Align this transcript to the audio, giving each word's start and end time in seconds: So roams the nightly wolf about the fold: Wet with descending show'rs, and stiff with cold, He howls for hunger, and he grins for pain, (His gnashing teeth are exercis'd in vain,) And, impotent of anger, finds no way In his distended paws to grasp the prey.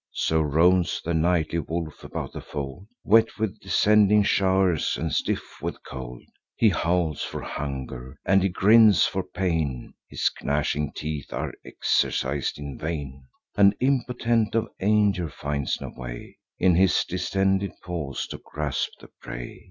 So 0.13 0.41
roams 0.41 0.99
the 1.05 1.13
nightly 1.13 1.59
wolf 1.59 2.03
about 2.03 2.33
the 2.33 2.41
fold: 2.41 2.87
Wet 3.03 3.37
with 3.37 3.59
descending 3.59 4.23
show'rs, 4.23 4.97
and 4.97 5.13
stiff 5.13 5.61
with 5.61 5.77
cold, 5.83 6.23
He 6.55 6.69
howls 6.69 7.21
for 7.21 7.39
hunger, 7.43 8.17
and 8.25 8.41
he 8.41 8.49
grins 8.49 9.05
for 9.05 9.21
pain, 9.23 9.93
(His 10.07 10.31
gnashing 10.41 10.93
teeth 10.93 11.31
are 11.31 11.53
exercis'd 11.63 12.57
in 12.57 12.79
vain,) 12.79 13.27
And, 13.55 13.75
impotent 13.79 14.55
of 14.55 14.69
anger, 14.79 15.29
finds 15.29 15.79
no 15.79 15.91
way 15.95 16.39
In 16.57 16.73
his 16.73 17.05
distended 17.07 17.73
paws 17.83 18.25
to 18.31 18.41
grasp 18.43 18.93
the 19.01 19.09
prey. 19.21 19.59